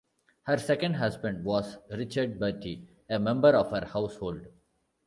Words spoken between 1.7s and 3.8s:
Richard Bertie, a member of